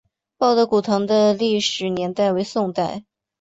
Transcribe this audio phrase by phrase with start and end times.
[0.35, 3.03] 报德古堂的历史年代为宋代。